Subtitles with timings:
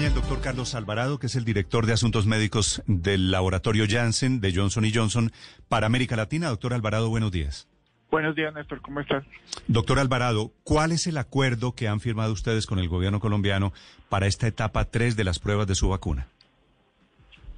[0.00, 4.40] Acompaña el doctor Carlos Alvarado, que es el director de Asuntos Médicos del laboratorio Janssen
[4.40, 5.30] de Johnson Johnson
[5.68, 6.48] para América Latina.
[6.48, 7.68] Doctor Alvarado, buenos días.
[8.10, 8.80] Buenos días, Néstor.
[8.80, 9.24] ¿Cómo estás?
[9.66, 13.74] Doctor Alvarado, ¿cuál es el acuerdo que han firmado ustedes con el gobierno colombiano
[14.08, 16.28] para esta etapa 3 de las pruebas de su vacuna?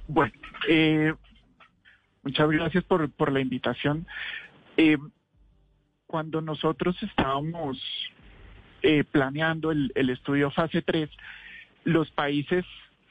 [0.09, 0.33] Bueno,
[0.67, 1.13] eh,
[2.23, 4.05] muchas gracias por, por la invitación.
[4.75, 4.97] Eh,
[6.07, 7.77] cuando nosotros estábamos
[8.81, 11.09] eh, planeando el, el, estudio fase 3,
[11.83, 12.65] los países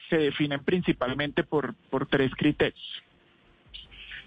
[0.09, 1.75] se definen principalmente por,
[2.09, 3.03] tres criterios.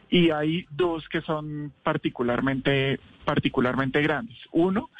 [0.08, 4.36] Y hay dos que son particularmente, particularmente grandes.
[4.52, 4.90] Uno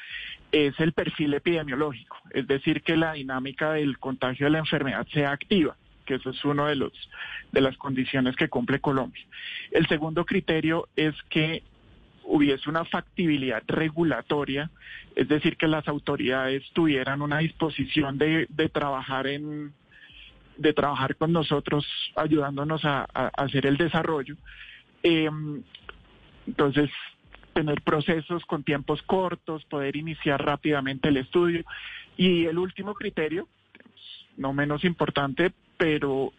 [0.53, 5.33] es el perfil epidemiológico, es decir, que la dinámica del contagio de la enfermedad sea
[5.33, 6.93] activa que eso es uno de los
[7.51, 9.25] de las condiciones que cumple Colombia.
[9.73, 11.65] El segundo criterio es que
[12.27, 14.71] hubiese una factibilidad regulatoria,
[15.15, 19.73] es decir, que las autoridades tuvieran una disposición de, de trabajar en
[20.57, 23.05] de trabajar con nosotros, ayudándonos a,
[23.37, 24.37] hacer el desarrollo.
[25.03, 25.29] Eh,
[26.47, 26.91] entonces,
[27.53, 31.65] tener procesos con tiempos cortos, poder iniciar rápidamente el estudio.
[32.17, 33.49] Y el último criterio,
[34.37, 36.33] no menos importante, pero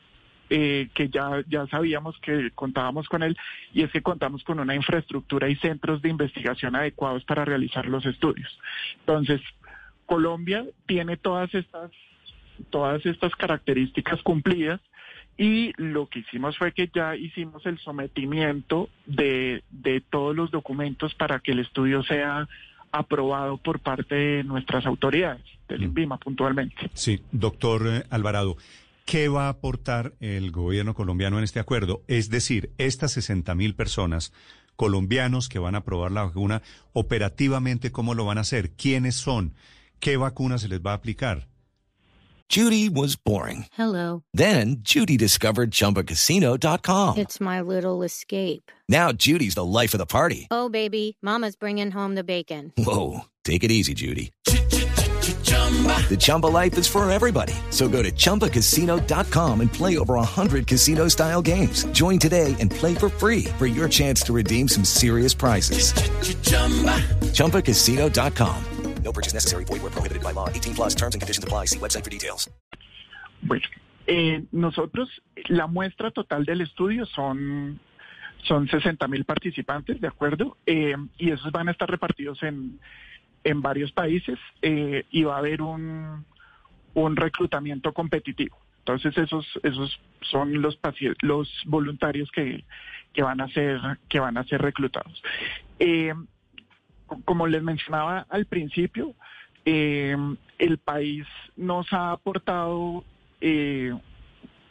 [0.49, 3.37] eh, que ya, ya sabíamos que contábamos con él,
[3.73, 8.05] y es que contamos con una infraestructura y centros de investigación adecuados para realizar los
[8.05, 8.57] estudios.
[8.99, 9.41] Entonces,
[10.05, 11.91] Colombia tiene todas estas,
[12.69, 14.79] todas estas características cumplidas
[15.37, 21.13] y lo que hicimos fue que ya hicimos el sometimiento de, de todos los documentos
[21.13, 22.47] para que el estudio sea
[22.91, 26.89] aprobado por parte de nuestras autoridades, del INVIMA puntualmente.
[26.93, 28.57] Sí, doctor eh, Alvarado.
[29.07, 32.03] ¿Qué va a aportar el gobierno colombiano en este acuerdo?
[32.07, 34.33] Es decir, estas 60 mil personas
[34.75, 38.71] colombianos que van a aprobar la vacuna, operativamente, ¿cómo lo van a hacer?
[38.71, 39.55] ¿Quiénes son?
[40.01, 41.47] ¿Qué vacuna se les va a aplicar?
[42.49, 43.67] Judy was boring.
[43.77, 44.23] Hello.
[44.33, 47.17] Then Judy discovered ChumbaCasino.com.
[47.17, 48.73] It's my little escape.
[48.89, 50.49] Now Judy's the life of the party.
[50.51, 52.73] Oh, baby, mama's bringing home the bacon.
[52.75, 54.33] Whoa, take it easy, Judy.
[55.47, 57.53] The Chumba life is for everybody.
[57.69, 61.85] So go to ChumbaCasino.com and play over 100 casino style games.
[61.91, 65.93] Join today and play for free for your chance to redeem some serious prizes.
[67.33, 68.63] ChumbaCasino.com.
[69.03, 69.63] No purchase necessary.
[69.63, 70.49] Void where prohibited by law.
[70.49, 71.65] 18 plus terms and conditions apply.
[71.65, 72.49] See website for details.
[73.41, 73.63] Bueno,
[74.07, 75.09] eh, nosotros,
[75.47, 77.79] la muestra total del estudio son,
[78.47, 80.57] son 60 mil participantes, ¿de acuerdo?
[80.65, 82.79] Eh, y esos van a estar repartidos en
[83.43, 86.25] en varios países eh, y va a haber un,
[86.93, 88.57] un reclutamiento competitivo.
[88.79, 90.79] Entonces esos esos son los
[91.21, 92.63] los voluntarios que,
[93.13, 95.21] que van a ser que van a ser reclutados.
[95.79, 96.13] Eh,
[97.25, 99.13] como les mencionaba al principio,
[99.65, 100.15] eh,
[100.57, 101.25] el país
[101.57, 103.03] nos ha aportado
[103.41, 103.93] eh,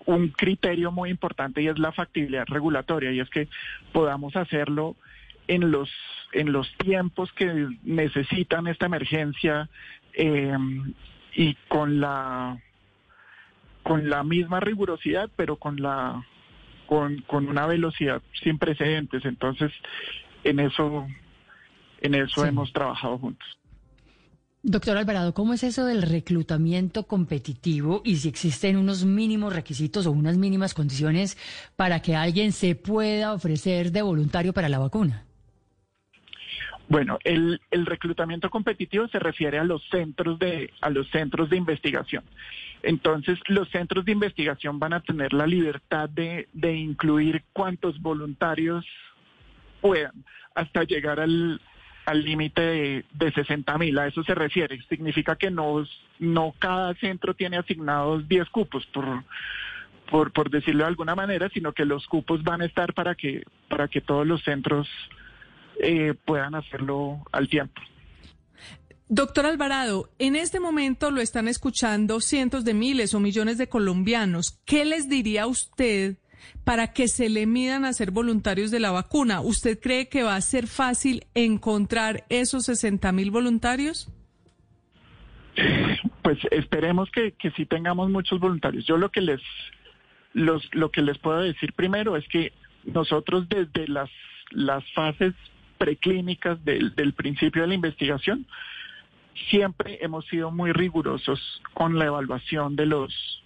[0.06, 3.48] un criterio muy importante y es la factibilidad regulatoria y es que
[3.92, 4.96] podamos hacerlo
[5.48, 5.90] en los
[6.32, 9.68] en los tiempos que necesitan esta emergencia
[10.12, 10.56] eh,
[11.34, 12.58] y con la
[13.82, 16.24] con la misma rigurosidad pero con la
[16.86, 19.72] con, con una velocidad sin precedentes entonces
[20.44, 21.06] en eso
[22.00, 22.48] en eso Sí.
[22.48, 23.46] hemos trabajado juntos
[24.68, 30.10] Doctor Alvarado, ¿cómo es eso del reclutamiento competitivo y si existen unos mínimos requisitos o
[30.10, 31.38] unas mínimas condiciones
[31.76, 35.25] para que alguien se pueda ofrecer de voluntario para la vacuna?
[36.88, 41.56] Bueno, el, el reclutamiento competitivo se refiere a los centros de a los centros de
[41.56, 42.22] investigación.
[42.82, 48.86] Entonces, los centros de investigación van a tener la libertad de, de incluir cuantos voluntarios
[49.80, 50.12] puedan
[50.54, 51.60] hasta llegar al
[52.12, 53.98] límite de, de 60 mil.
[53.98, 54.80] A eso se refiere.
[54.88, 55.84] Significa que no,
[56.20, 59.24] no cada centro tiene asignados 10 cupos, por,
[60.08, 63.42] por, por decirlo de alguna manera, sino que los cupos van a estar para que,
[63.68, 64.88] para que todos los centros
[65.80, 67.80] eh, puedan hacerlo al tiempo.
[69.08, 74.60] Doctor Alvarado, en este momento lo están escuchando cientos de miles o millones de colombianos.
[74.64, 76.16] ¿Qué les diría usted
[76.64, 79.40] para que se le midan a ser voluntarios de la vacuna?
[79.40, 84.10] ¿Usted cree que va a ser fácil encontrar esos 60 mil voluntarios?
[86.22, 88.84] pues esperemos que, que sí tengamos muchos voluntarios.
[88.84, 89.40] Yo lo que les
[90.32, 92.52] los, lo que les puedo decir primero es que
[92.84, 94.10] nosotros desde las,
[94.50, 95.34] las fases
[95.78, 98.46] preclínicas del, del principio de la investigación
[99.50, 101.40] siempre hemos sido muy rigurosos
[101.74, 103.42] con la evaluación de los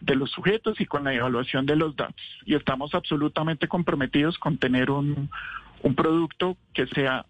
[0.00, 2.20] de los sujetos y con la evaluación de los datos.
[2.44, 5.30] Y estamos absolutamente comprometidos con tener un,
[5.82, 7.24] un producto que sea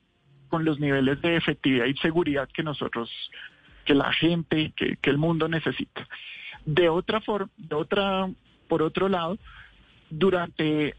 [0.49, 3.11] con los niveles de efectividad y seguridad que nosotros,
[3.84, 6.08] que la gente, que, que el mundo necesita.
[6.64, 8.31] De otra forma, de otra,
[8.69, 9.37] por otro lado,
[10.08, 10.94] durante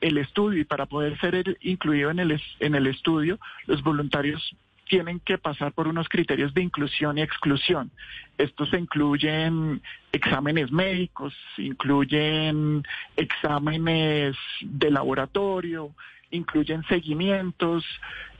[0.00, 4.54] el estudio y para poder ser incluido en el, en el estudio, los voluntarios
[4.88, 7.90] tienen que pasar por unos criterios de inclusión y exclusión.
[8.38, 9.82] Estos incluyen
[10.12, 12.84] exámenes médicos, incluyen
[13.16, 15.90] exámenes de laboratorio,
[16.30, 17.84] incluyen seguimientos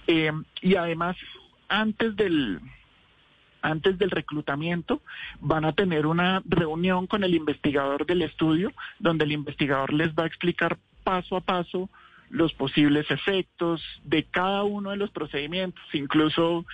[0.07, 0.33] eh,
[0.63, 1.17] y además
[1.69, 2.61] antes del
[3.63, 5.03] antes del reclutamiento
[5.41, 10.23] van a tener una reunión con el investigador del estudio donde el investigador les va
[10.23, 11.89] a explicar paso a paso
[12.31, 16.67] los posibles efectos de cada uno de los procedimientos, incluso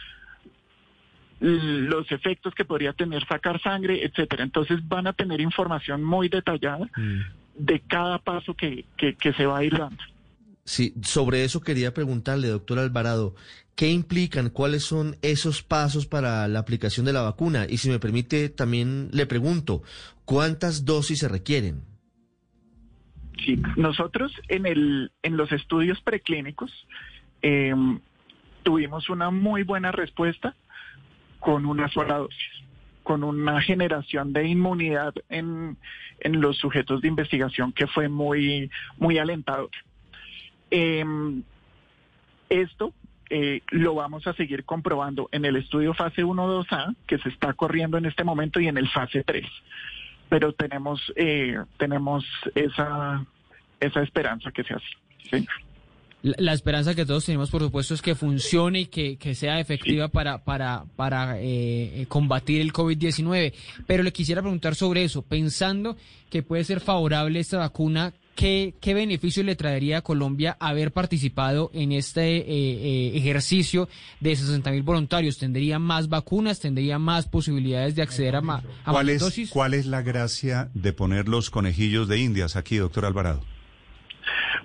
[1.41, 4.43] los efectos que podría tener sacar sangre, etcétera.
[4.43, 6.89] Entonces van a tener información muy detallada
[7.55, 10.03] de cada paso que, que, que se va a ir dando.
[10.65, 13.35] Sí, sobre eso quería preguntarle, doctor Alvarado,
[13.75, 14.49] ¿qué implican?
[14.49, 17.67] ¿Cuáles son esos pasos para la aplicación de la vacuna?
[17.69, 19.83] Y si me permite, también le pregunto,
[20.25, 21.92] ¿cuántas dosis se requieren?
[23.45, 26.71] Sí, nosotros en el en los estudios preclínicos
[27.41, 27.75] eh,
[28.63, 30.55] tuvimos una muy buena respuesta
[31.41, 32.65] con una sola dosis,
[33.03, 35.77] con una generación de inmunidad en,
[36.21, 39.71] en los sujetos de investigación que fue muy muy alentador.
[40.71, 41.05] Eh,
[42.49, 42.93] esto
[43.29, 47.99] eh, lo vamos a seguir comprobando en el estudio fase 1-2A que se está corriendo
[47.99, 49.47] en este momento y en el fase 3
[50.29, 51.13] pero tenemos
[51.77, 52.25] tenemos
[52.55, 53.27] esa
[53.83, 55.29] esa esperanza que sea así.
[55.31, 55.47] Sí.
[56.23, 59.59] La, la esperanza que todos tenemos, por supuesto, es que funcione y que, que sea
[59.59, 63.53] efectiva para, para, para eh, eh, combatir el COVID-19.
[63.87, 65.97] Pero le quisiera preguntar sobre eso, pensando
[66.31, 71.73] que puede ser favorable esta vacuna, ¿qué, qué beneficio le traería a Colombia haber participado
[71.75, 73.89] en este eh, eh, ejercicio
[74.21, 75.39] de 60 mil voluntarios?
[75.39, 76.61] ¿Tendría más vacunas?
[76.61, 78.43] ¿Tendría más posibilidades de acceder a, a
[78.93, 79.51] ¿Cuál más es, dosis?
[79.51, 83.43] ¿Cuál es la gracia de poner los conejillos de indias aquí, doctor Alvarado?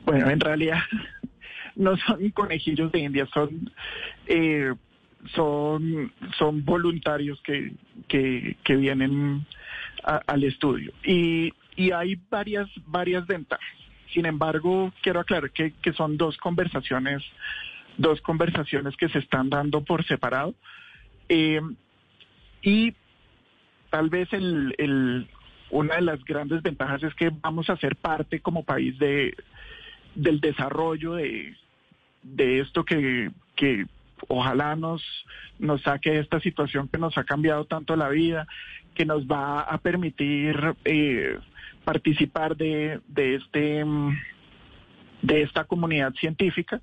[0.08, 0.80] Bueno, en realidad
[1.76, 3.70] no son conejillos de India, son
[4.26, 4.74] eh,
[5.36, 7.74] son son voluntarios que
[8.08, 9.46] que, vienen
[10.04, 13.68] al estudio y y hay varias varias ventajas.
[14.14, 17.22] Sin embargo, quiero aclarar que, que son dos conversaciones
[17.98, 20.56] dos conversaciones que se están dando por separado
[21.28, 21.60] Eh,
[22.62, 22.94] y
[23.90, 25.28] tal vez el, el
[25.70, 29.36] una de las grandes ventajas es que vamos a ser parte como país de
[30.18, 31.56] del desarrollo de,
[32.24, 33.86] de esto que, que
[34.28, 35.04] ojalá nos,
[35.60, 38.48] nos saque esta situación que nos ha cambiado tanto la vida,
[38.96, 41.38] que nos va a permitir eh,
[41.86, 44.18] participar de, de este mm,
[45.22, 46.82] de esta comunidad científica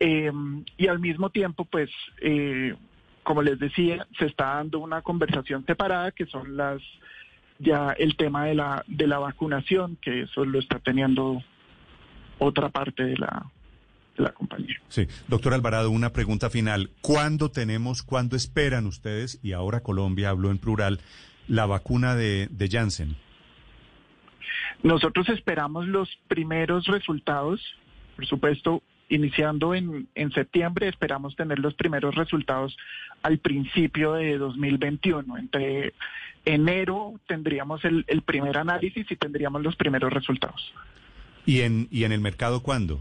[0.00, 0.32] eh,
[0.76, 1.90] y al mismo tiempo pues
[2.20, 2.74] eh,
[3.22, 6.80] como les decía se está dando una conversación separada que son las
[7.58, 11.42] ya el tema de la de la vacunación que eso lo está teniendo
[12.40, 13.46] otra parte de la,
[14.16, 14.80] de la compañía.
[14.88, 16.90] Sí, doctor Alvarado, una pregunta final.
[17.00, 21.00] ¿Cuándo tenemos, cuándo esperan ustedes, y ahora Colombia habló en plural,
[21.46, 23.16] la vacuna de, de Janssen?
[24.82, 27.60] Nosotros esperamos los primeros resultados,
[28.16, 32.76] por supuesto, iniciando en, en septiembre, esperamos tener los primeros resultados
[33.22, 35.36] al principio de 2021.
[35.36, 35.92] Entre
[36.44, 40.72] enero tendríamos el, el primer análisis y tendríamos los primeros resultados.
[41.46, 43.00] ¿Y en, y en el mercado cuándo?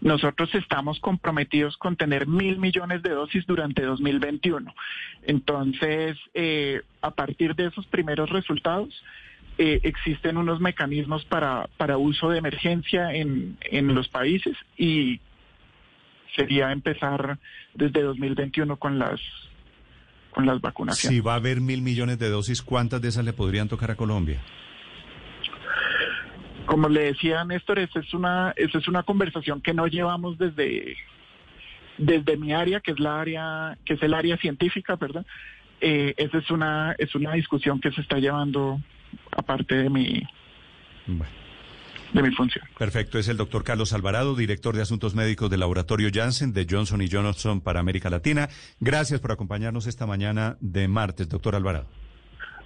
[0.00, 4.74] Nosotros estamos comprometidos con tener mil millones de dosis durante 2021.
[5.22, 8.88] Entonces, eh, a partir de esos primeros resultados,
[9.58, 15.20] eh, existen unos mecanismos para, para uso de emergencia en, en los países y
[16.34, 17.38] sería empezar
[17.74, 19.20] desde 2021 con las
[20.30, 21.16] con las vacunaciones.
[21.16, 23.96] Si va a haber mil millones de dosis, ¿cuántas de esas le podrían tocar a
[23.96, 24.40] Colombia?
[26.70, 30.96] Como le decía Néstor, esa es una, es una conversación que no llevamos desde,
[31.98, 35.26] desde mi área, que es la área, que es el área científica, ¿verdad?
[35.80, 38.80] Eh, esa es una, es una discusión que se está llevando
[39.36, 40.22] aparte de mi,
[41.08, 41.32] Bueno.
[42.12, 42.64] de mi función.
[42.78, 47.04] Perfecto, es el doctor Carlos Alvarado, director de Asuntos Médicos del Laboratorio Janssen de Johnson
[47.10, 48.48] Johnson para América Latina.
[48.78, 51.88] Gracias por acompañarnos esta mañana de martes, doctor Alvarado.